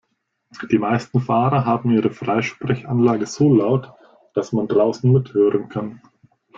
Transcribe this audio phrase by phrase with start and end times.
[0.71, 3.93] Die meisten Fahrer haben ihre Freisprechanlage so laut,
[4.33, 6.01] dass man draußen mithören kann.